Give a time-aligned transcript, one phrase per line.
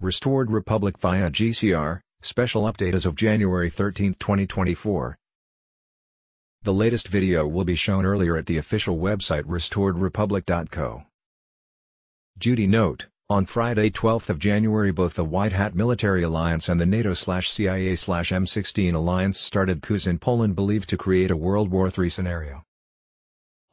[0.00, 5.16] Restored Republic via GCR, special update as of January 13, 2024.
[6.62, 11.04] The latest video will be shown earlier at the official website restoredrepublic.co.
[12.36, 16.86] Judy note, on Friday 12 of January both the White Hat Military Alliance and the
[16.86, 22.64] NATO-CIA-M16 alliance started coups in Poland believed to create a World War III scenario.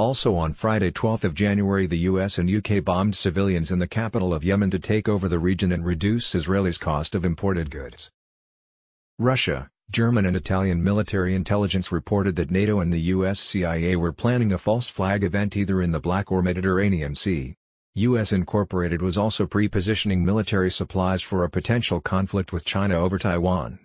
[0.00, 4.32] Also on Friday 12 of January the US and UK bombed civilians in the capital
[4.32, 8.10] of Yemen to take over the region and reduce Israelis' cost of imported goods.
[9.18, 14.52] Russia, German and Italian military intelligence reported that NATO and the US CIA were planning
[14.52, 17.54] a false flag event either in the Black or Mediterranean Sea.
[17.96, 18.32] U.S.
[18.32, 23.78] Incorporated was also pre-positioning military supplies for a potential conflict with China over Taiwan.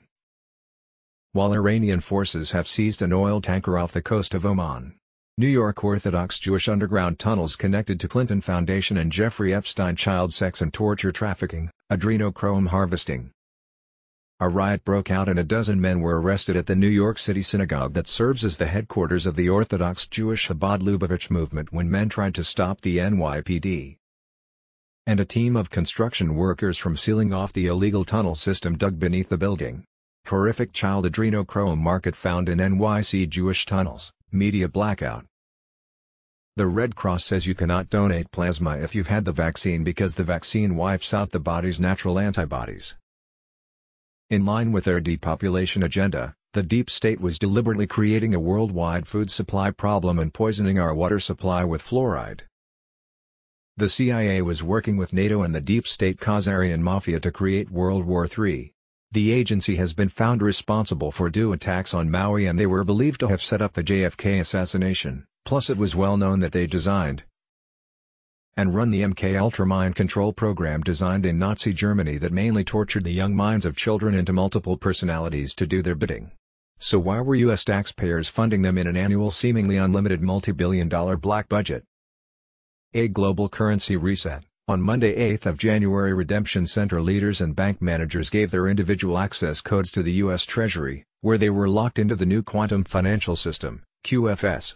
[1.34, 4.95] While Iranian forces have seized an oil tanker off the coast of Oman.
[5.38, 10.61] New York Orthodox Jewish underground tunnels connected to Clinton Foundation and Jeffrey Epstein child sex
[10.61, 13.31] and torture trafficking, adrenochrome harvesting.
[14.39, 17.41] A riot broke out and a dozen men were arrested at the New York City
[17.41, 22.08] synagogue that serves as the headquarters of the Orthodox Jewish Chabad Lubavitch movement when men
[22.08, 23.97] tried to stop the NYPD.
[25.06, 29.28] And a team of construction workers from sealing off the illegal tunnel system dug beneath
[29.28, 29.83] the building.
[30.28, 34.13] Horrific child adrenochrome market found in NYC Jewish tunnels.
[34.36, 35.25] Media blackout.
[36.58, 40.25] The Red Cross says you cannot donate plasma if you've had the vaccine because the
[40.25, 42.97] vaccine wipes out the body's natural antibodies.
[44.30, 49.31] In line with their depopulation agenda, the deep state was deliberately creating a worldwide food
[49.31, 52.41] supply problem and poisoning our water supply with fluoride.
[53.78, 58.03] The CIA was working with NATO and the deep state Khazarian mafia to create World
[58.03, 58.75] War III.
[59.16, 63.22] The agency has been found responsible for two attacks on Maui and they were believed
[63.22, 67.23] to have set up the JFK assassination, plus it was well known that they designed
[68.57, 73.05] and run the MK Ultra mind control program designed in Nazi Germany that mainly tortured
[73.05, 76.31] the young minds of children into multiple personalities to do their bidding.
[76.77, 81.47] So why were US taxpayers funding them in an annual seemingly unlimited multi-billion dollar black
[81.47, 81.85] budget?
[82.94, 88.31] A global currency reset on Monday 8 of January Redemption Center leaders and bank managers
[88.31, 90.44] gave their individual access codes to the U.S.
[90.44, 94.74] Treasury, where they were locked into the new Quantum Financial System, QFS.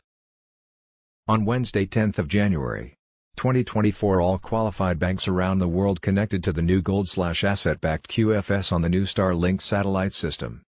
[1.28, 2.94] On Wednesday 10 of January
[3.36, 8.90] 2024 all qualified banks around the world connected to the new gold-asset-backed QFS on the
[8.90, 10.62] new Starlink satellite system.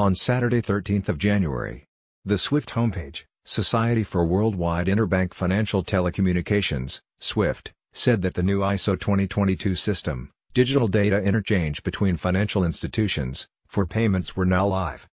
[0.00, 1.84] On Saturday 13 of January,
[2.24, 8.98] the SWIFT homepage, Society for Worldwide Interbank Financial Telecommunications, SWIFT, said that the new ISO
[8.98, 15.06] 2022 system, digital data interchange between financial institutions, for payments were now live.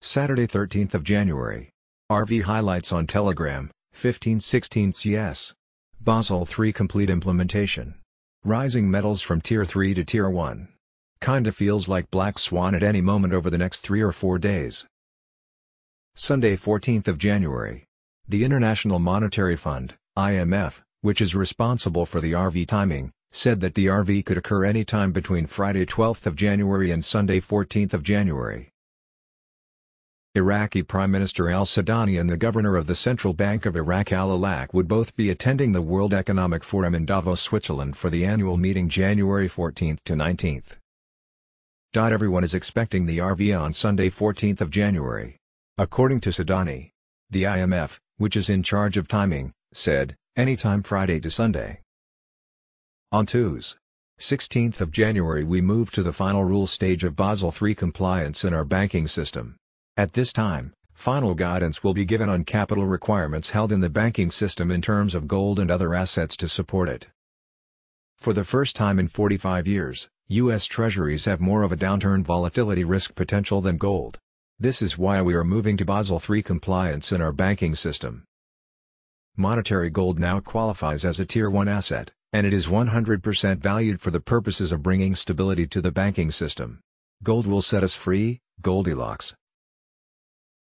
[0.00, 1.68] Saturday 13th of January.
[2.10, 5.54] RV highlights on Telegram, 1516 CS.
[6.00, 7.94] Basel III complete implementation.
[8.42, 10.68] Rising metals from Tier 3 to Tier 1.
[11.20, 14.86] Kinda feels like Black Swan at any moment over the next 3 or 4 days.
[16.14, 17.84] Sunday 14th of January.
[18.26, 23.86] The International Monetary Fund, IMF, which is responsible for the RV timing, said that the
[23.86, 28.70] RV could occur any time between Friday 12 of January and Sunday 14 of January.
[30.34, 34.86] Iraqi Prime Minister al-Sudani and the Governor of the Central Bank of Iraq al-Alaq would
[34.86, 39.48] both be attending the World Economic Forum in Davos, Switzerland for the annual meeting January
[39.48, 40.62] 14 to 19.
[41.96, 45.36] Everyone is expecting the RV on Sunday 14 of January.
[45.76, 46.90] According to Sudani.
[47.30, 51.80] The IMF, which is in charge of timing, said, anytime Friday to Sunday.
[53.10, 53.78] On Tuesday,
[54.20, 58.54] 16th of January we move to the final rule stage of Basel III compliance in
[58.54, 59.56] our banking system.
[59.96, 64.30] At this time, final guidance will be given on capital requirements held in the banking
[64.30, 67.08] system in terms of gold and other assets to support it.
[68.18, 70.66] For the first time in 45 years, U.S.
[70.66, 74.18] Treasuries have more of a downturn volatility risk potential than gold.
[74.60, 78.22] This is why we are moving to Basel III compliance in our banking system.
[79.40, 84.10] Monetary gold now qualifies as a Tier 1 asset, and it is 100% valued for
[84.10, 86.78] the purposes of bringing stability to the banking system.
[87.22, 89.34] Gold will set us free, Goldilocks.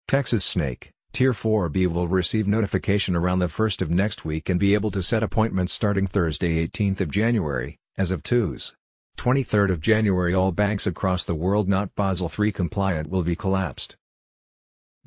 [0.08, 4.74] Texas Snake, Tier 4B will receive notification around the 1st of next week and be
[4.74, 8.74] able to set appointments starting Thursday 18th of January, as of Tuesday.
[9.16, 13.96] 23rd of January all banks across the world not Basel III compliant will be collapsed.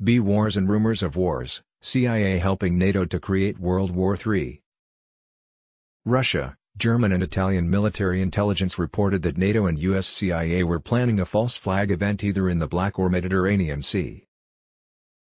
[0.02, 4.60] B Wars and Rumors of Wars, CIA helping NATO to create World War III.
[6.04, 11.24] Russia, German and Italian military intelligence reported that NATO and US CIA were planning a
[11.24, 14.24] false flag event either in the Black or Mediterranean Sea.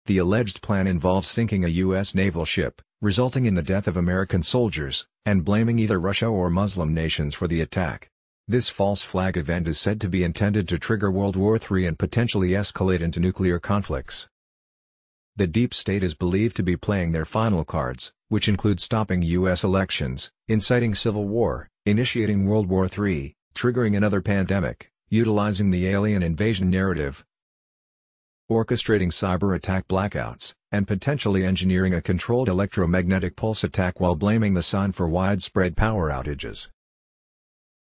[0.07, 2.15] The alleged plan involves sinking a U.S.
[2.15, 6.95] naval ship, resulting in the death of American soldiers, and blaming either Russia or Muslim
[6.95, 8.11] nations for the attack.
[8.47, 11.99] This false flag event is said to be intended to trigger World War III and
[11.99, 14.29] potentially escalate into nuclear conflicts.
[15.37, 19.65] The deep state is believed to be playing their final cards, which include stopping U.S.
[19.65, 26.71] elections, inciting civil war, initiating World War III, triggering another pandemic, utilizing the alien invasion
[26.71, 27.25] narrative,
[28.49, 34.63] orchestrating cyber attack blackouts, and potentially engineering a controlled electromagnetic pulse attack while blaming the
[34.63, 36.71] sun for widespread power outages.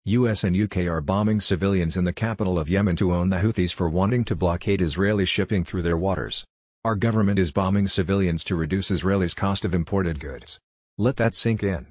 [0.07, 3.75] US and UK are bombing civilians in the capital of Yemen to own the Houthis
[3.75, 6.47] for wanting to blockade Israeli shipping through their waters.
[6.87, 10.61] Our government is bombing civilians to reduce Israelis' cost of imported goods.
[10.97, 11.89] Let that sink in.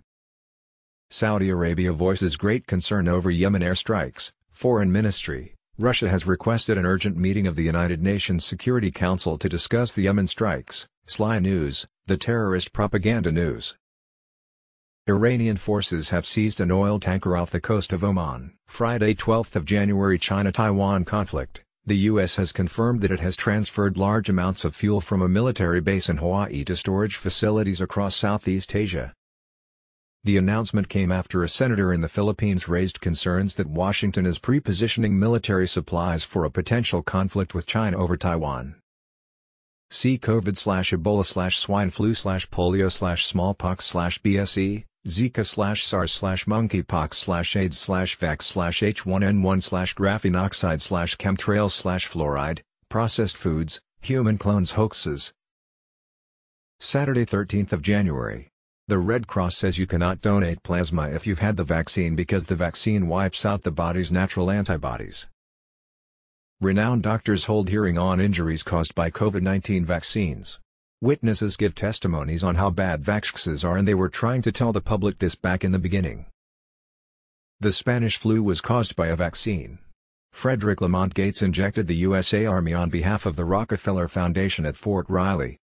[1.10, 7.18] Saudi Arabia voices great concern over Yemen airstrikes, Foreign Ministry, Russia has requested an urgent
[7.18, 12.16] meeting of the United Nations Security Council to discuss the Yemen strikes, Sky News, the
[12.16, 13.76] terrorist propaganda news.
[15.10, 18.54] Iranian forces have seized an oil tanker off the coast of Oman.
[18.66, 21.65] Friday 12 January China-Taiwan conflict.
[21.88, 22.38] The U.S.
[22.38, 26.18] has confirmed that it has transferred large amounts of fuel from a military base in
[26.18, 29.14] Hawaii to storage facilities across Southeast Asia.
[30.24, 35.20] The announcement came after a senator in the Philippines raised concerns that Washington is pre-positioning
[35.20, 38.78] military supplies for a potential conflict with China over Taiwan.
[39.92, 40.58] See COVID
[40.90, 42.92] Ebola swine flu polio
[43.28, 43.86] smallpox
[44.24, 50.82] BSE, Zika slash SARS slash monkeypox slash AIDS slash VAX slash H1N1 slash graphene oxide
[50.82, 55.32] slash chemtrails slash fluoride, processed foods, human clones hoaxes.
[56.80, 58.50] Saturday 13th of January.
[58.88, 62.56] The Red Cross says you cannot donate plasma if you've had the vaccine because the
[62.56, 65.28] vaccine wipes out the body's natural antibodies.
[66.62, 70.60] Renowned doctors hold hearing on injuries caused by COVID-19 vaccines.
[71.06, 74.82] Witnesses give testimonies on how bad vaxxes are and they were trying to tell the
[74.82, 76.26] public this back in the beginning.
[77.60, 79.78] The Spanish flu was caused by a vaccine.
[80.34, 85.06] Frederick Lamont Gates injected the USA Army on behalf of the Rockefeller Foundation at Fort
[85.08, 85.60] Riley.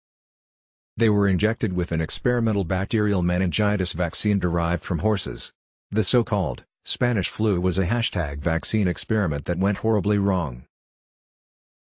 [0.97, 5.53] They were injected with an experimental bacterial meningitis vaccine derived from horses.
[5.89, 10.65] The so-called Spanish flu was a hashtag vaccine experiment that went horribly wrong.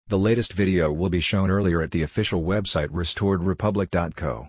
[0.10, 4.48] The latest video will be shown earlier at the official website restoredrepublic.co.